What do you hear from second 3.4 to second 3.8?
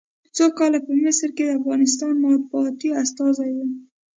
و.